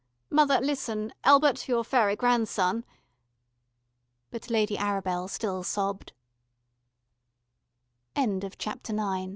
[0.31, 2.85] "Mother, listen, Elbert your faery grandson...."
[4.31, 6.13] But Lady Arabel still sobbed.
[8.17, 9.29] CHAPTER X THE DW